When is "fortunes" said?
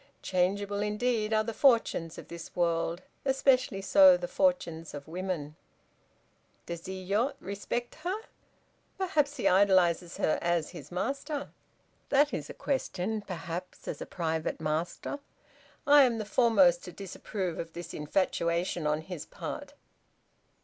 1.53-2.17, 4.27-4.95